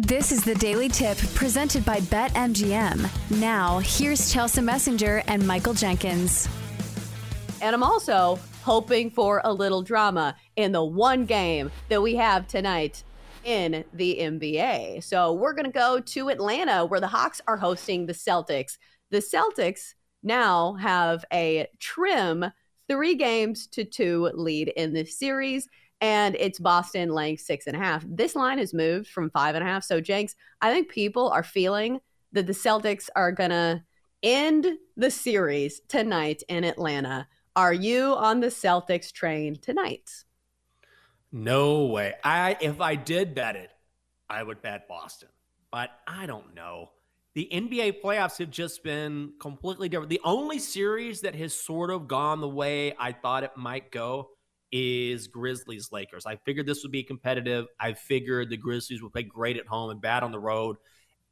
This 0.00 0.30
is 0.30 0.44
the 0.44 0.54
Daily 0.54 0.88
Tip 0.88 1.18
presented 1.34 1.84
by 1.84 1.98
BetMGM. 1.98 3.40
Now, 3.40 3.80
here's 3.80 4.32
Chelsa 4.32 4.62
Messinger 4.62 5.24
and 5.26 5.44
Michael 5.44 5.74
Jenkins. 5.74 6.48
And 7.60 7.74
I'm 7.74 7.82
also 7.82 8.38
hoping 8.62 9.10
for 9.10 9.40
a 9.42 9.52
little 9.52 9.82
drama 9.82 10.36
in 10.54 10.70
the 10.70 10.84
one 10.84 11.24
game 11.24 11.72
that 11.88 12.00
we 12.00 12.14
have 12.14 12.46
tonight 12.46 13.02
in 13.42 13.84
the 13.92 14.18
NBA. 14.20 15.02
So 15.02 15.32
we're 15.32 15.52
going 15.52 15.64
to 15.64 15.72
go 15.72 15.98
to 15.98 16.28
Atlanta 16.28 16.86
where 16.86 17.00
the 17.00 17.08
Hawks 17.08 17.40
are 17.48 17.56
hosting 17.56 18.06
the 18.06 18.12
Celtics. 18.12 18.78
The 19.10 19.18
Celtics 19.18 19.94
now 20.22 20.74
have 20.74 21.24
a 21.32 21.66
trim 21.80 22.52
three 22.88 23.16
games 23.16 23.66
to 23.66 23.84
two 23.84 24.30
lead 24.32 24.68
in 24.68 24.92
this 24.92 25.18
series. 25.18 25.68
And 26.00 26.36
it's 26.38 26.58
Boston 26.58 27.10
laying 27.10 27.38
six 27.38 27.66
and 27.66 27.74
a 27.74 27.78
half. 27.78 28.04
This 28.06 28.36
line 28.36 28.58
has 28.58 28.72
moved 28.72 29.08
from 29.08 29.30
five 29.30 29.54
and 29.54 29.64
a 29.64 29.66
half. 29.66 29.82
So, 29.82 30.00
Jenks, 30.00 30.36
I 30.60 30.72
think 30.72 30.88
people 30.88 31.28
are 31.30 31.42
feeling 31.42 32.00
that 32.32 32.46
the 32.46 32.52
Celtics 32.52 33.08
are 33.16 33.32
going 33.32 33.50
to 33.50 33.82
end 34.22 34.66
the 34.96 35.10
series 35.10 35.80
tonight 35.88 36.42
in 36.48 36.64
Atlanta. 36.64 37.26
Are 37.56 37.72
you 37.72 38.14
on 38.14 38.40
the 38.40 38.48
Celtics 38.48 39.12
train 39.12 39.56
tonight? 39.60 40.08
No 41.32 41.86
way. 41.86 42.14
I 42.22 42.56
if 42.60 42.80
I 42.80 42.94
did 42.94 43.34
bet 43.34 43.56
it, 43.56 43.70
I 44.30 44.42
would 44.42 44.62
bet 44.62 44.88
Boston. 44.88 45.28
But 45.70 45.90
I 46.06 46.26
don't 46.26 46.54
know. 46.54 46.90
The 47.34 47.48
NBA 47.52 48.00
playoffs 48.00 48.38
have 48.38 48.50
just 48.50 48.82
been 48.82 49.32
completely 49.38 49.88
different. 49.88 50.10
The 50.10 50.20
only 50.24 50.58
series 50.58 51.20
that 51.20 51.34
has 51.34 51.54
sort 51.54 51.90
of 51.90 52.08
gone 52.08 52.40
the 52.40 52.48
way 52.48 52.94
I 52.98 53.12
thought 53.12 53.44
it 53.44 53.52
might 53.56 53.90
go 53.90 54.30
is 54.72 55.26
Grizzlies 55.26 55.90
Lakers. 55.92 56.26
I 56.26 56.36
figured 56.36 56.66
this 56.66 56.82
would 56.82 56.92
be 56.92 57.02
competitive. 57.02 57.66
I 57.80 57.94
figured 57.94 58.50
the 58.50 58.56
Grizzlies 58.56 59.02
would 59.02 59.12
play 59.12 59.22
great 59.22 59.56
at 59.56 59.66
home 59.66 59.90
and 59.90 60.00
bad 60.00 60.22
on 60.22 60.32
the 60.32 60.38
road. 60.38 60.76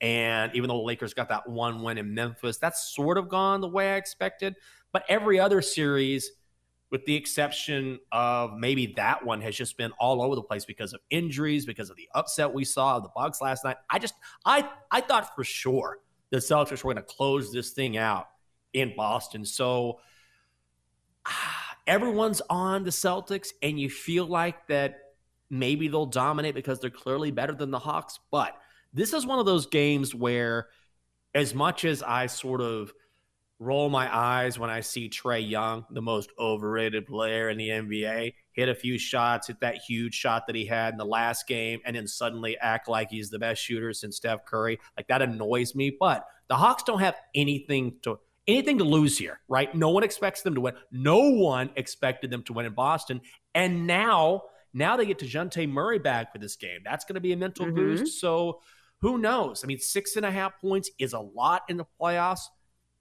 And 0.01 0.55
even 0.55 0.69
though 0.69 0.79
the 0.79 0.85
Lakers 0.85 1.15
got 1.15 1.29
that 1.31 1.49
one 1.49 1.83
win 1.83 1.99
in 1.99 2.15
Memphis, 2.15 2.59
that's 2.59 2.95
sort 2.95 3.19
of 3.19 3.29
gone 3.29 3.61
the 3.61 3.69
way 3.69 3.95
I 3.95 3.97
expected. 3.97 4.57
But 4.93 5.05
every 5.09 5.41
other 5.41 5.63
series, 5.63 6.31
with 6.91 7.05
the 7.07 7.15
exception 7.15 7.99
of 8.13 8.55
maybe 8.57 8.93
that 8.97 9.25
one, 9.25 9.41
has 9.41 9.57
just 9.57 9.77
been 9.77 9.93
all 9.99 10.23
over 10.23 10.35
the 10.35 10.43
place 10.43 10.65
because 10.65 10.93
of 10.93 11.01
injuries, 11.11 11.65
because 11.67 11.91
of 11.91 11.97
the 11.97 12.09
upset 12.15 12.53
we 12.53 12.65
saw 12.65 12.97
of 12.97 13.03
the 13.03 13.11
Bucks 13.15 13.41
last 13.41 13.65
night. 13.65 13.77
I 13.89 13.99
just 13.99 14.15
I 14.45 14.69
I 14.91 15.01
thought 15.01 15.35
for 15.35 15.45
sure 15.45 15.99
the 16.31 16.39
Celtics 16.39 16.85
were 16.85 16.93
going 16.93 17.05
to 17.05 17.15
close 17.15 17.53
this 17.53 17.71
thing 17.71 17.97
out 17.97 18.29
in 18.73 18.93
Boston. 18.97 19.45
So 19.45 20.01
everyone's 21.87 22.43
on 22.51 22.85
the 22.85 22.91
Celtics, 22.91 23.53
and 23.63 23.79
you 23.79 23.89
feel 23.91 24.27
like 24.27 24.67
that 24.69 24.99
maybe 25.51 25.89
they'll 25.89 26.07
dominate 26.07 26.55
because 26.55 26.81
they're 26.81 26.91
clearly 26.91 27.31
better 27.31 27.55
than 27.55 27.71
the 27.71 27.79
Hawks. 27.79 28.19
But 28.31 28.57
this 28.93 29.13
is 29.13 29.27
one 29.27 29.39
of 29.39 29.47
those 29.47 29.67
games 29.67 30.15
where, 30.15 30.69
as 31.35 31.55
much 31.55 31.85
as 31.85 32.03
I 32.03 32.27
sort 32.27 32.61
of 32.61 32.93
roll 33.59 33.89
my 33.89 34.15
eyes 34.15 34.59
when 34.59 34.69
I 34.69 34.81
see 34.81 35.09
Trae 35.09 35.49
Young, 35.49 35.87
the 35.91 36.03
most 36.03 36.31
overrated 36.39 37.07
player 37.07 37.49
in 37.49 37.57
the 37.57 37.69
NBA, 37.69 38.35
hit 38.53 38.69
a 38.69 38.75
few 38.75 38.99
shots, 38.99 39.47
hit 39.47 39.61
that 39.61 39.77
huge 39.77 40.15
shot 40.15 40.47
that 40.47 40.57
he 40.57 40.67
had 40.67 40.93
in 40.93 40.99
the 40.99 41.07
last 41.07 41.47
game, 41.47 41.81
and 41.85 41.97
then 41.97 42.07
suddenly 42.07 42.59
act 42.59 42.89
like 42.89 43.11
he's 43.11 43.31
the 43.31 43.39
best 43.39 43.63
shooter 43.63 43.93
since 43.93 44.17
Steph 44.17 44.45
Curry. 44.45 44.79
Like 44.97 45.09
that 45.09 45.23
annoys 45.23 45.75
me. 45.75 45.97
But 45.99 46.27
the 46.49 46.57
Hawks 46.57 46.83
don't 46.83 47.01
have 47.01 47.17
anything 47.35 47.95
to 48.03 48.19
anything 48.49 48.79
to 48.79 48.85
lose 48.85 49.19
here, 49.19 49.41
right? 49.49 49.75
No 49.75 49.91
one 49.91 50.03
expects 50.03 50.43
them 50.43 50.55
to 50.55 50.61
win. 50.61 50.75
No 50.91 51.31
one 51.31 51.71
expected 51.77 52.31
them 52.31 52.43
to 52.45 52.53
win 52.53 52.67
in 52.67 52.75
Boston. 52.75 53.21
And 53.55 53.87
now, 53.87 54.43
now 54.73 54.97
they 54.97 55.07
get 55.07 55.19
Dejounte 55.19 55.69
Murray 55.69 55.99
back 55.99 56.33
for 56.33 56.39
this 56.39 56.57
game. 56.57 56.81
That's 56.85 57.05
going 57.05 57.15
to 57.15 57.21
be 57.21 57.33
a 57.33 57.37
mental 57.37 57.67
mm-hmm. 57.67 57.77
boost. 57.77 58.21
So 58.21 58.61
who 59.01 59.19
knows? 59.19 59.65
I 59.65 59.67
mean, 59.67 59.79
six 59.79 60.17
and 60.17 60.25
a 60.25 60.31
half 60.31 60.61
points 60.61 60.91
is 60.99 61.13
a 61.13 61.21
lot 61.21 61.63
in 61.69 61.77
the 61.77 61.87
playoffs. 62.01 62.43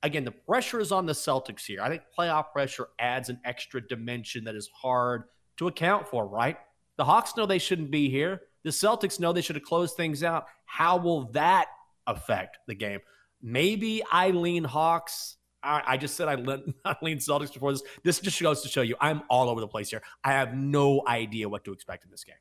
Again, 0.04 0.26
the 0.26 0.32
pressure 0.32 0.80
is 0.80 0.92
on 0.92 1.06
the 1.06 1.14
Celtics 1.14 1.66
here. 1.66 1.82
I 1.82 1.90
think 1.90 2.04
playoff 2.18 2.52
pressure 2.52 2.88
adds 3.00 3.30
an 3.30 3.40
extra 3.44 3.86
dimension 3.86 4.44
that 4.44 4.56
is 4.56 4.70
hard 4.74 5.24
to 5.58 5.68
account 5.68 6.08
for, 6.08 6.28
right? 6.28 6.58
The 6.98 7.06
Hawks 7.06 7.36
know 7.36 7.46
they 7.46 7.60
shouldn't 7.60 7.92
be 7.92 8.10
here. 8.10 8.42
The 8.64 8.70
Celtics 8.72 9.20
know 9.20 9.34
they 9.34 9.42
should 9.42 9.56
have 9.56 9.64
closed 9.64 9.96
things 9.96 10.24
out. 10.24 10.46
How 10.66 10.98
will 10.98 11.32
that 11.32 11.68
affect 12.08 12.58
the 12.68 12.76
game? 12.76 13.00
Maybe 13.42 14.02
I 14.12 14.32
lean 14.32 14.64
Hawks. 14.64 15.38
I, 15.62 15.82
I 15.86 15.98
just 15.98 16.16
said 16.16 16.28
I 16.28 16.36
lean, 16.36 16.74
I 16.86 16.96
lean 17.02 17.18
Celtics 17.18 17.54
before 17.54 17.72
this. 17.72 17.84
This 18.04 18.20
just 18.20 18.42
goes 18.42 18.62
to 18.62 18.70
show 18.70 18.82
you 18.82 18.96
I'm 19.00 19.24
all 19.30 19.50
over 19.50 19.62
the 19.62 19.68
place 19.68 19.90
here. 19.90 20.02
I 20.24 20.32
have 20.32 20.56
no 20.56 21.04
idea 21.08 21.50
what 21.50 21.64
to 21.66 21.72
expect 21.72 22.06
in 22.06 22.12
this 22.12 22.24
game. 22.24 22.36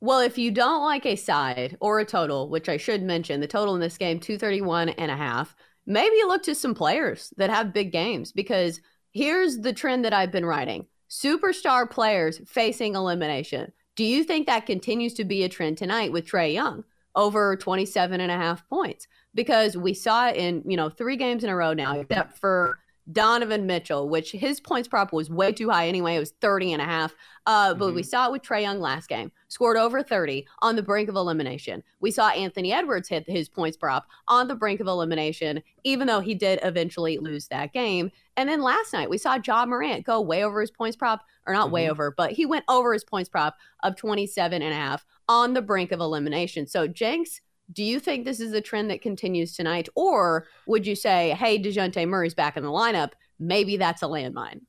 Well, 0.00 0.20
if 0.20 0.36
you 0.36 0.50
don't 0.50 0.82
like 0.82 1.06
a 1.06 1.16
side 1.16 1.78
or 1.80 2.00
a 2.00 2.04
total, 2.04 2.50
which 2.50 2.68
I 2.68 2.76
should 2.76 3.02
mention, 3.02 3.40
the 3.40 3.46
total 3.46 3.74
in 3.74 3.80
this 3.80 3.96
game, 3.96 4.20
231 4.20 4.90
and 4.90 5.10
a 5.10 5.16
half, 5.16 5.56
maybe 5.86 6.16
look 6.26 6.42
to 6.44 6.54
some 6.54 6.74
players 6.74 7.32
that 7.38 7.48
have 7.48 7.72
big 7.72 7.92
games 7.92 8.30
because 8.30 8.80
here's 9.12 9.58
the 9.58 9.72
trend 9.72 10.04
that 10.04 10.12
I've 10.12 10.32
been 10.32 10.44
writing. 10.44 10.86
Superstar 11.08 11.90
players 11.90 12.42
facing 12.46 12.94
elimination. 12.94 13.72
Do 13.94 14.04
you 14.04 14.22
think 14.24 14.46
that 14.46 14.66
continues 14.66 15.14
to 15.14 15.24
be 15.24 15.44
a 15.44 15.48
trend 15.48 15.78
tonight 15.78 16.12
with 16.12 16.26
Trae 16.26 16.52
Young 16.52 16.84
over 17.16 17.56
27 17.56 18.20
and 18.20 18.30
a 18.30 18.36
half 18.36 18.68
points? 18.68 19.08
because 19.36 19.76
we 19.76 19.94
saw 19.94 20.28
it 20.28 20.36
in, 20.36 20.64
you 20.66 20.76
know, 20.76 20.88
three 20.88 21.16
games 21.16 21.44
in 21.44 21.50
a 21.50 21.54
row 21.54 21.74
now, 21.74 22.00
except 22.00 22.38
for 22.38 22.78
Donovan 23.12 23.66
Mitchell, 23.66 24.08
which 24.08 24.32
his 24.32 24.58
points 24.58 24.88
prop 24.88 25.12
was 25.12 25.30
way 25.30 25.52
too 25.52 25.70
high 25.70 25.86
anyway. 25.86 26.16
It 26.16 26.20
was 26.20 26.32
30 26.40 26.72
and 26.72 26.82
a 26.82 26.86
half. 26.86 27.14
Uh, 27.44 27.70
mm-hmm. 27.70 27.78
But 27.78 27.94
we 27.94 28.00
mm-hmm. 28.00 28.08
saw 28.08 28.26
it 28.26 28.32
with 28.32 28.42
Trae 28.42 28.62
Young 28.62 28.80
last 28.80 29.08
game, 29.08 29.30
scored 29.46 29.76
over 29.76 30.02
30 30.02 30.44
on 30.62 30.74
the 30.74 30.82
brink 30.82 31.08
of 31.08 31.14
elimination. 31.14 31.84
We 32.00 32.10
saw 32.10 32.30
Anthony 32.30 32.72
Edwards 32.72 33.08
hit 33.08 33.28
his 33.28 33.48
points 33.48 33.76
prop 33.76 34.08
on 34.26 34.48
the 34.48 34.56
brink 34.56 34.80
of 34.80 34.88
elimination, 34.88 35.62
even 35.84 36.08
though 36.08 36.20
he 36.20 36.34
did 36.34 36.58
eventually 36.62 37.18
lose 37.18 37.46
that 37.48 37.72
game. 37.72 38.10
And 38.36 38.48
then 38.48 38.62
last 38.62 38.92
night, 38.92 39.10
we 39.10 39.18
saw 39.18 39.38
Ja 39.46 39.66
Morant 39.66 40.04
go 40.04 40.20
way 40.20 40.44
over 40.44 40.60
his 40.60 40.72
points 40.72 40.96
prop, 40.96 41.22
or 41.46 41.52
not 41.52 41.66
mm-hmm. 41.66 41.74
way 41.74 41.90
over, 41.90 42.12
but 42.16 42.32
he 42.32 42.46
went 42.46 42.64
over 42.68 42.92
his 42.92 43.04
points 43.04 43.28
prop 43.28 43.54
of 43.84 43.94
27 43.96 44.62
and 44.62 44.72
a 44.72 44.76
half 44.76 45.04
on 45.28 45.54
the 45.54 45.62
brink 45.62 45.92
of 45.92 46.00
elimination. 46.00 46.66
So 46.66 46.86
Jenks 46.86 47.40
do 47.72 47.82
you 47.82 47.98
think 47.98 48.24
this 48.24 48.40
is 48.40 48.52
a 48.52 48.60
trend 48.60 48.90
that 48.90 49.02
continues 49.02 49.54
tonight? 49.54 49.88
Or 49.94 50.46
would 50.66 50.86
you 50.86 50.94
say, 50.94 51.30
hey, 51.30 51.60
DeJounte 51.60 52.08
Murray's 52.08 52.34
back 52.34 52.56
in 52.56 52.62
the 52.62 52.70
lineup? 52.70 53.12
Maybe 53.38 53.76
that's 53.76 54.02
a 54.02 54.06
landmine. 54.06 54.60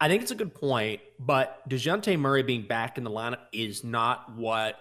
I 0.00 0.08
think 0.08 0.22
it's 0.22 0.30
a 0.30 0.36
good 0.36 0.54
point, 0.54 1.00
but 1.18 1.68
DeJounte 1.68 2.18
Murray 2.18 2.42
being 2.42 2.66
back 2.66 2.96
in 2.96 3.04
the 3.04 3.10
lineup 3.10 3.40
is 3.52 3.84
not 3.84 4.34
what 4.34 4.76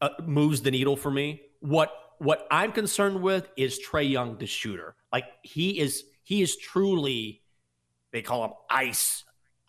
uh, 0.00 0.10
moves 0.22 0.60
the 0.62 0.70
needle 0.70 0.96
for 0.96 1.10
me. 1.10 1.42
What 1.60 1.92
what 2.18 2.48
I'm 2.50 2.72
concerned 2.72 3.22
with 3.22 3.48
is 3.56 3.80
Trae 3.80 4.10
Young, 4.10 4.36
the 4.38 4.46
shooter. 4.46 4.96
Like 5.12 5.24
he 5.42 5.78
is 5.78 6.04
he 6.24 6.42
is 6.42 6.56
truly 6.56 7.42
they 8.12 8.20
call 8.20 8.44
him 8.44 8.50
ice 8.68 9.24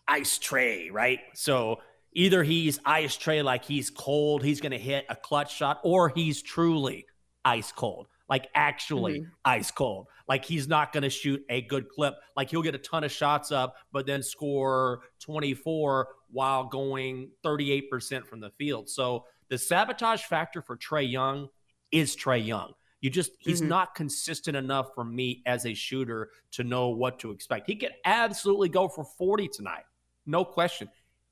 ice 0.06 0.38
Trae, 0.38 0.92
right? 0.92 1.20
So 1.32 1.78
Either 2.12 2.42
he's 2.42 2.78
ice 2.84 3.16
Trae 3.16 3.44
like 3.44 3.64
he's 3.64 3.90
cold, 3.90 4.42
he's 4.42 4.60
going 4.60 4.72
to 4.72 4.78
hit 4.78 5.04
a 5.08 5.16
clutch 5.16 5.54
shot, 5.54 5.80
or 5.84 6.08
he's 6.08 6.42
truly 6.42 7.06
ice 7.44 7.72
cold, 7.72 8.08
like 8.28 8.48
actually 8.54 9.20
mm-hmm. 9.20 9.30
ice 9.44 9.70
cold. 9.70 10.06
Like 10.28 10.44
he's 10.44 10.68
not 10.68 10.92
going 10.92 11.02
to 11.02 11.10
shoot 11.10 11.44
a 11.48 11.62
good 11.62 11.88
clip. 11.88 12.14
Like 12.36 12.50
he'll 12.50 12.62
get 12.62 12.74
a 12.74 12.78
ton 12.78 13.04
of 13.04 13.12
shots 13.12 13.52
up, 13.52 13.76
but 13.92 14.06
then 14.06 14.22
score 14.22 15.02
24 15.20 16.08
while 16.30 16.64
going 16.64 17.30
38% 17.44 18.26
from 18.26 18.40
the 18.40 18.50
field. 18.50 18.88
So 18.88 19.24
the 19.48 19.58
sabotage 19.58 20.22
factor 20.22 20.62
for 20.62 20.76
Trae 20.76 21.10
Young 21.10 21.48
is 21.90 22.16
Trae 22.16 22.44
Young. 22.44 22.72
You 23.00 23.08
just 23.08 23.32
he's 23.38 23.60
mm-hmm. 23.60 23.70
not 23.70 23.94
consistent 23.94 24.56
enough 24.56 24.88
for 24.94 25.04
me 25.04 25.42
as 25.46 25.64
a 25.64 25.72
shooter 25.72 26.30
to 26.52 26.64
know 26.64 26.88
what 26.90 27.18
to 27.20 27.30
expect. 27.30 27.66
He 27.66 27.76
could 27.76 27.92
absolutely 28.04 28.68
go 28.68 28.88
for 28.88 29.04
40 29.04 29.48
tonight. 29.48 29.84
No 30.26 30.44
question. 30.44 30.88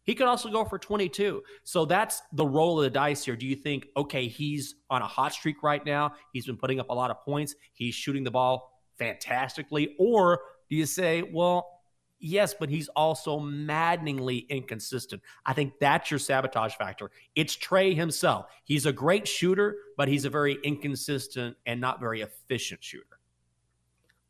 He 0.09 0.15
could 0.15 0.27
also 0.27 0.49
go 0.49 0.65
for 0.65 0.79
22. 0.79 1.43
So 1.65 1.85
that's 1.85 2.23
the 2.33 2.47
roll 2.47 2.79
of 2.79 2.85
the 2.85 2.89
dice 2.89 3.27
here. 3.27 3.37
Do 3.37 3.45
you 3.45 3.55
think, 3.55 3.89
okay, 3.95 4.27
he's 4.27 4.77
on 4.89 5.03
a 5.03 5.07
hot 5.07 5.35
streak 5.35 5.63
right 5.63 5.85
now? 5.85 6.13
He's 6.33 6.47
been 6.47 6.57
putting 6.57 6.81
up 6.81 6.89
a 6.89 6.95
lot 6.95 7.11
of 7.11 7.23
points. 7.27 7.55
He's 7.75 7.95
shooting 7.95 8.25
the 8.25 8.31
ball 8.31 8.73
fantastically. 8.99 9.95
Or 9.99 10.41
do 10.71 10.77
you 10.77 10.87
say, 10.87 11.23
well, 11.23 11.75
Yes, 12.21 12.53
but 12.59 12.69
he's 12.69 12.89
also 12.97 13.39
maddeningly 13.39 14.39
inconsistent. 14.49 15.23
I 15.47 15.53
think 15.53 15.75
that's 15.79 16.11
your 16.11 16.19
sabotage 16.19 16.75
factor. 16.75 17.13
It's 17.37 17.57
Trae 17.57 17.95
himself. 17.95 18.47
He's 18.65 18.87
a 18.87 18.93
great 18.93 19.29
shooter, 19.29 19.77
but 19.97 20.09
he's 20.09 20.25
a 20.25 20.29
very 20.29 20.59
inconsistent 20.65 21.57
and 21.65 21.81
not 21.81 22.01
very 22.01 22.23
efficient 22.23 22.83
shooter. 22.83 23.18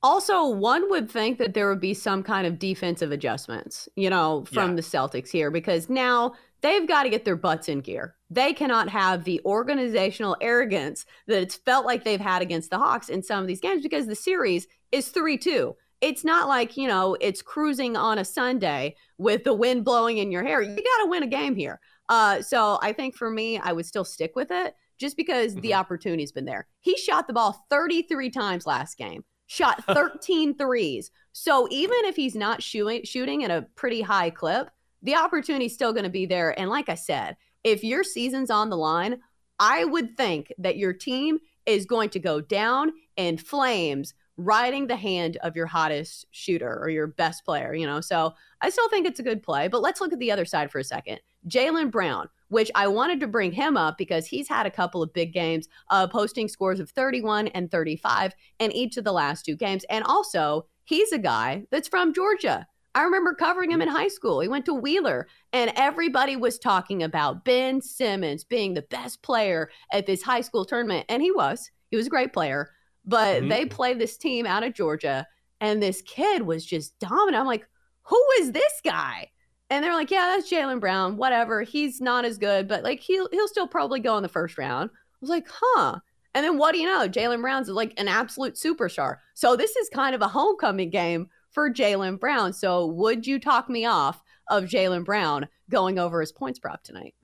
Also, 0.03 0.49
one 0.49 0.89
would 0.91 1.11
think 1.11 1.39
that 1.39 1.55
there 1.55 1.69
would 1.69 1.81
be 1.81 1.95
some 1.95 2.23
kind 2.23 2.47
of 2.47 2.59
defensive 2.59 3.11
adjustments, 3.11 3.89
you 3.97 4.09
know, 4.09 4.45
from 4.45 4.71
yeah. 4.71 4.77
the 4.77 4.83
Celtics 4.83 5.31
here 5.31 5.51
because 5.51 5.91
now 5.91 6.35
they've 6.61 6.87
got 6.87 7.03
to 7.03 7.09
get 7.09 7.25
their 7.25 7.37
butts 7.37 7.69
in 7.69 7.81
gear. 7.81 8.15
They 8.31 8.53
cannot 8.53 8.89
have 8.91 9.25
the 9.25 9.41
organizational 9.45 10.37
arrogance 10.41 11.05
that 11.27 11.43
it's 11.43 11.57
felt 11.57 11.85
like 11.85 12.05
they've 12.05 12.21
had 12.21 12.43
against 12.43 12.71
the 12.71 12.79
Hawks 12.79 13.09
in 13.09 13.25
some 13.25 13.41
of 13.41 13.49
these 13.49 13.61
games 13.61 13.83
because 13.83 14.07
the 14.07 14.15
series 14.15 14.69
is 14.93 15.09
3 15.09 15.37
2. 15.37 15.75
It's 16.01 16.25
not 16.25 16.47
like, 16.47 16.77
you 16.77 16.87
know, 16.87 17.17
it's 17.21 17.43
cruising 17.43 17.97
on 17.97 18.19
a 18.19 18.25
Sunday 18.25 18.95
with 19.19 19.43
the 19.43 19.55
wind 19.55 19.85
blowing 19.85 20.19
in 20.19 20.31
your 20.31 20.45
hair. 20.45 20.63
You 20.63 20.77
got 20.77 21.05
to 21.05 21.11
win 21.11 21.25
a 21.25 21.29
game 21.29 21.57
here. 21.57 21.81
Uh, 22.09 22.41
so 22.41 22.79
I 22.83 22.93
think 22.93 23.17
for 23.17 23.31
me, 23.31 23.59
I 23.59 23.73
would 23.73 23.85
still 23.85 24.05
stick 24.05 24.37
with 24.37 24.53
it 24.53 24.75
just 24.99 25.17
because 25.17 25.53
mm-hmm. 25.53 25.63
the 25.63 25.75
opportunity's 25.75 26.31
been 26.31 26.45
there. 26.45 26.69
He 26.81 26.97
shot 26.97 27.27
the 27.27 27.33
ball 27.33 27.65
33 27.69 28.31
times 28.31 28.65
last 28.65 28.97
game 28.97 29.25
shot 29.49 29.85
13 29.93 30.57
threes. 30.57 31.11
So 31.33 31.67
even 31.71 31.97
if 32.05 32.15
he's 32.15 32.37
not 32.37 32.63
shooting 32.63 33.03
shooting 33.05 33.43
at 33.43 33.51
a 33.51 33.67
pretty 33.75 34.03
high 34.03 34.31
clip, 34.31 34.71
the 35.03 35.17
opportunity 35.17 35.67
is 35.67 35.75
still 35.75 35.93
going 35.93 36.05
to 36.05 36.11
be 36.11 36.27
there. 36.27 36.59
And 36.59 36.71
like 36.71 36.89
I 36.89 36.95
said, 36.95 37.37
if 37.65 37.83
your 37.83 38.05
season's 38.05 38.51
on 38.51 38.71
the 38.71 38.77
line, 38.77 39.21
I 39.59 39.85
would 39.85 40.17
think 40.17 40.53
that 40.59 40.77
your 40.77 40.93
team 40.93 41.39
is 41.67 41.85
going 41.85 42.11
to 42.11 42.21
go 42.21 42.41
down 42.41 42.93
in 43.17 43.37
flames 43.37 44.15
riding 44.37 44.87
the 44.87 44.97
hand 44.97 45.37
of 45.43 45.57
your 45.57 45.67
hottest 45.67 46.25
shooter 46.31 46.79
or 46.81 46.89
your 46.89 47.09
best 47.09 47.45
player, 47.45 47.75
you 47.75 47.87
know. 47.87 48.01
So 48.01 48.35
I 48.61 48.71
still 48.71 48.89
think 48.89 49.07
it's 49.07 49.19
a 49.19 49.25
good 49.25 49.43
play. 49.43 49.67
But 49.69 49.83
let's 49.83 50.01
look 50.01 50.13
at 50.13 50.21
the 50.21 50.31
other 50.31 50.45
side 50.45 50.71
for 50.71 50.79
a 50.79 50.85
second. 50.85 51.19
Jaylen 51.47 51.91
Brown, 51.91 52.29
which 52.49 52.71
I 52.75 52.89
wanted 52.89 53.21
to 53.21 53.27
bring 53.27 53.53
him 53.53 53.77
up 53.77 53.99
because 53.99 54.27
he's 54.27 54.49
had 54.49 54.67
a 54.67 54.71
couple 54.71 55.03
of 55.03 55.13
big 55.13 55.33
games, 55.33 55.69
uh, 55.91 56.07
posting 56.07 56.49
scores 56.49 56.81
of 56.81 56.91
31 56.91 57.49
and 57.49 57.71
35 57.71 58.35
in 58.59 58.73
each 58.73 58.97
of 58.97 59.05
the 59.05 59.13
last 59.13 59.45
two 59.45 59.57
games. 59.57 59.85
And 59.91 60.05
also, 60.05 60.67
he's 60.85 61.13
a 61.13 61.19
guy 61.19 61.65
that's 61.71 61.89
from 61.89 62.15
Georgia. 62.15 62.67
I 62.95 63.03
remember 63.03 63.35
covering 63.35 63.71
him 63.71 63.83
in 63.83 63.89
high 63.89 64.09
school. 64.09 64.41
He 64.41 64.49
went 64.49 64.65
to 64.65 64.75
Wheeler, 64.75 65.29
and 65.53 65.73
everybody 65.77 66.37
was 66.37 66.59
talking 66.59 67.03
about 67.03 67.45
Ben 67.45 67.81
Simmons 67.81 68.45
being 68.45 68.75
the 68.75 68.83
best 68.83 69.23
player 69.23 69.71
at 69.93 70.07
this 70.07 70.23
high 70.23 70.41
school 70.41 70.65
tournament. 70.65 71.07
And 71.09 71.23
he 71.23 71.31
was. 71.31 71.71
He 71.91 71.97
was 71.97 72.07
a 72.07 72.11
great 72.11 72.33
player. 72.33 72.71
But 73.05 73.41
mm-hmm. 73.41 73.49
they 73.49 73.67
played 73.67 73.99
this 73.99 74.17
team 74.17 74.47
out 74.47 74.65
of 74.65 74.75
Georgia, 74.75 75.27
and 75.61 75.83
this 75.83 76.03
kid 76.03 76.43
was 76.43 76.65
just 76.65 76.99
dominant. 76.99 77.41
I'm 77.41 77.47
like, 77.47 77.67
who 78.03 78.23
is 78.41 78.53
this 78.53 78.81
guy? 78.85 79.31
And 79.71 79.85
they're 79.85 79.95
like, 79.95 80.11
yeah, 80.11 80.35
that's 80.35 80.51
Jaylen 80.51 80.81
Brown. 80.81 81.17
Whatever. 81.17 81.63
He's 81.63 82.01
not 82.01 82.25
as 82.25 82.39
good, 82.39 82.69
but 82.69 82.83
like 82.85 83.01
he'll 83.01 83.29
he'll 83.31 83.49
still 83.49 83.69
probably 83.69 84.01
go 84.01 84.17
in 84.17 84.23
the 84.23 84.29
first 84.29 84.57
round. 84.57 84.91
I 84.91 85.17
was 85.21 85.31
like, 85.31 85.47
huh. 85.49 86.01
And 86.35 86.45
then 86.45 86.59
what 86.59 86.73
do 86.73 86.79
you 86.79 86.87
know? 86.87 87.09
Jaylen 87.09 87.41
Brown's 87.41 87.69
like 87.69 87.99
an 87.99 88.09
absolute 88.09 88.55
superstar. 88.55 89.17
So 89.35 89.57
this 89.57 89.77
is 89.77 89.89
kind 89.89 90.15
of 90.15 90.23
a 90.23 90.29
homecoming 90.29 90.91
game 90.91 91.29
for 91.51 91.73
Jaylen 91.73 92.21
Brown. 92.21 92.53
So 92.53 92.87
would 92.87 93.27
you 93.27 93.39
talk 93.39 93.69
me 93.69 93.85
off 93.85 94.23
of 94.49 94.65
Jaylen 94.65 95.05
Brown 95.05 95.49
going 95.71 95.99
over 95.99 96.21
his 96.21 96.33
points 96.33 96.59
prop 96.59 96.83
tonight? 96.83 97.15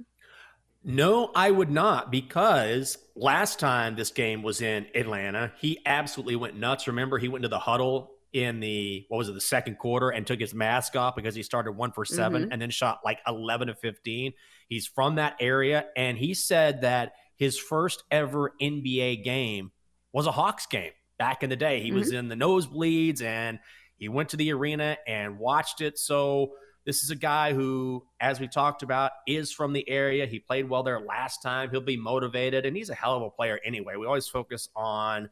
No, 0.82 1.30
I 1.34 1.50
would 1.50 1.70
not 1.70 2.10
because 2.10 2.98
last 3.16 3.58
time 3.58 3.96
this 3.96 4.10
game 4.10 4.42
was 4.42 4.60
in 4.60 4.86
Atlanta, 4.94 5.52
he 5.58 5.78
absolutely 5.86 6.36
went 6.36 6.58
nuts. 6.58 6.86
Remember, 6.86 7.18
he 7.18 7.28
went 7.28 7.44
into 7.44 7.48
the 7.54 7.58
huddle 7.58 8.13
in 8.34 8.60
the 8.60 9.06
what 9.08 9.16
was 9.16 9.28
it 9.28 9.32
the 9.32 9.40
second 9.40 9.78
quarter 9.78 10.10
and 10.10 10.26
took 10.26 10.40
his 10.40 10.52
mask 10.52 10.96
off 10.96 11.16
because 11.16 11.34
he 11.34 11.42
started 11.42 11.72
one 11.72 11.92
for 11.92 12.04
7 12.04 12.42
mm-hmm. 12.42 12.52
and 12.52 12.60
then 12.60 12.68
shot 12.68 12.98
like 13.04 13.20
11 13.26 13.68
to 13.68 13.74
15 13.74 14.32
he's 14.68 14.86
from 14.86 15.14
that 15.14 15.36
area 15.40 15.86
and 15.96 16.18
he 16.18 16.34
said 16.34 16.82
that 16.82 17.12
his 17.36 17.58
first 17.58 18.02
ever 18.10 18.52
nba 18.60 19.22
game 19.22 19.70
was 20.12 20.26
a 20.26 20.32
hawks 20.32 20.66
game 20.66 20.92
back 21.18 21.42
in 21.42 21.50
the 21.50 21.56
day. 21.56 21.80
He 21.80 21.88
mm-hmm. 21.88 21.98
was 21.98 22.12
in 22.12 22.28
the 22.28 22.34
nosebleeds 22.34 23.22
and 23.22 23.58
he 23.96 24.08
went 24.08 24.30
to 24.30 24.36
the 24.36 24.52
arena 24.52 24.96
and 25.06 25.38
watched 25.38 25.80
it. 25.80 25.98
So 25.98 26.52
this 26.84 27.02
is 27.02 27.10
a 27.10 27.16
guy 27.16 27.52
who 27.52 28.04
as 28.20 28.40
we 28.40 28.48
talked 28.48 28.82
about 28.82 29.12
is 29.26 29.52
from 29.52 29.72
the 29.72 29.88
area. 29.88 30.26
He 30.26 30.38
played 30.38 30.68
well 30.68 30.82
there 30.82 31.00
last 31.00 31.42
time. 31.42 31.70
He'll 31.70 31.80
be 31.80 31.96
motivated 31.96 32.66
and 32.66 32.76
he's 32.76 32.90
a 32.90 32.94
hell 32.94 33.16
of 33.16 33.22
a 33.22 33.30
player 33.30 33.58
anyway. 33.64 33.96
We 33.96 34.06
always 34.06 34.28
focus 34.28 34.68
on 34.76 35.30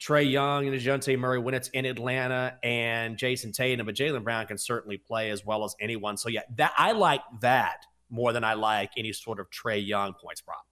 Trae 0.00 0.30
Young 0.30 0.66
and 0.66 0.76
Dejounte 0.76 1.18
Murray 1.18 1.38
when 1.38 1.54
it's 1.54 1.68
in 1.68 1.86
Atlanta 1.86 2.58
and 2.62 3.16
Jayson 3.16 3.52
Tatum, 3.52 3.86
but 3.86 3.94
Jaylen 3.94 4.22
Brown 4.22 4.46
can 4.46 4.58
certainly 4.58 4.98
play 4.98 5.30
as 5.30 5.44
well 5.44 5.64
as 5.64 5.74
anyone. 5.80 6.16
So 6.16 6.28
yeah, 6.28 6.42
that 6.56 6.72
I 6.76 6.92
like 6.92 7.22
that 7.40 7.86
more 8.10 8.32
than 8.32 8.44
I 8.44 8.54
like 8.54 8.90
any 8.96 9.12
sort 9.12 9.40
of 9.40 9.48
Trae 9.50 9.84
Young 9.84 10.12
points 10.12 10.40
prop. 10.40 10.64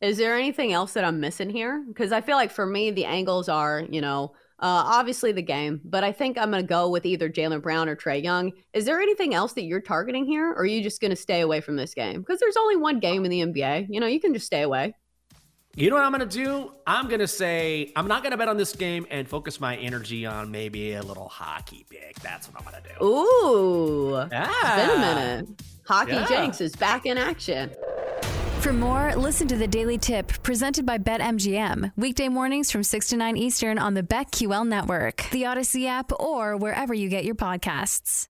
Is 0.00 0.18
there 0.18 0.36
anything 0.36 0.72
else 0.72 0.92
that 0.92 1.04
I'm 1.04 1.20
missing 1.20 1.50
here? 1.50 1.84
Because 1.88 2.12
I 2.12 2.20
feel 2.20 2.36
like 2.36 2.50
for 2.50 2.66
me, 2.66 2.90
the 2.90 3.06
angles 3.06 3.48
are, 3.48 3.82
you 3.88 4.00
know, 4.00 4.34
uh, 4.58 4.82
obviously 4.86 5.32
the 5.32 5.42
game, 5.42 5.80
but 5.84 6.02
I 6.02 6.12
think 6.12 6.38
I'm 6.38 6.50
going 6.50 6.62
to 6.62 6.68
go 6.68 6.88
with 6.88 7.04
either 7.04 7.28
Jaylen 7.28 7.62
Brown 7.62 7.88
or 7.88 7.96
Trae 7.96 8.22
Young. 8.22 8.52
Is 8.72 8.86
there 8.86 9.00
anything 9.00 9.34
else 9.34 9.52
that 9.52 9.64
you're 9.64 9.82
targeting 9.82 10.24
here, 10.24 10.50
or 10.50 10.60
are 10.60 10.66
you 10.66 10.82
just 10.82 11.00
going 11.00 11.10
to 11.10 11.16
stay 11.16 11.42
away 11.42 11.60
from 11.60 11.76
this 11.76 11.92
game? 11.92 12.20
Because 12.20 12.40
there's 12.40 12.56
only 12.56 12.76
one 12.76 12.98
game 12.98 13.26
in 13.26 13.30
the 13.30 13.40
NBA. 13.40 13.88
You 13.90 14.00
know, 14.00 14.06
you 14.06 14.20
can 14.20 14.32
just 14.32 14.46
stay 14.46 14.62
away. 14.62 14.94
You 15.78 15.90
know 15.90 15.96
what 15.96 16.06
I'm 16.06 16.12
going 16.12 16.26
to 16.26 16.38
do? 16.38 16.72
I'm 16.86 17.06
going 17.06 17.20
to 17.20 17.28
say 17.28 17.92
I'm 17.94 18.08
not 18.08 18.22
going 18.22 18.30
to 18.30 18.38
bet 18.38 18.48
on 18.48 18.56
this 18.56 18.74
game 18.74 19.06
and 19.10 19.28
focus 19.28 19.60
my 19.60 19.76
energy 19.76 20.24
on 20.24 20.50
maybe 20.50 20.94
a 20.94 21.02
little 21.02 21.28
hockey 21.28 21.84
pick. 21.90 22.18
That's 22.20 22.48
what 22.48 22.58
I'm 22.58 22.72
going 22.72 22.82
to 22.82 22.98
do. 22.98 23.04
Ooh. 23.04 24.26
Yeah. 24.32 24.48
It's 24.48 24.86
been 24.86 24.96
a 24.96 25.14
minute. 25.14 25.62
Hockey 25.86 26.12
yeah. 26.12 26.26
Jenks 26.26 26.62
is 26.62 26.74
back 26.74 27.04
in 27.04 27.18
action. 27.18 27.70
For 28.60 28.72
more, 28.72 29.14
listen 29.16 29.48
to 29.48 29.56
the 29.56 29.68
Daily 29.68 29.98
Tip 29.98 30.42
presented 30.42 30.86
by 30.86 30.96
BetMGM. 30.96 31.92
Weekday 31.94 32.30
mornings 32.30 32.70
from 32.72 32.82
6 32.82 33.08
to 33.08 33.18
9 33.18 33.36
Eastern 33.36 33.78
on 33.78 33.92
the 33.92 34.02
BetQL 34.02 34.66
network, 34.66 35.28
the 35.30 35.42
Audacy 35.42 35.86
app, 35.86 36.10
or 36.18 36.56
wherever 36.56 36.94
you 36.94 37.10
get 37.10 37.26
your 37.26 37.34
podcasts. 37.34 38.28